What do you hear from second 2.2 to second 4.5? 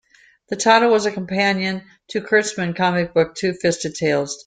Kurtzman's comic book "Two-Fisted Tales".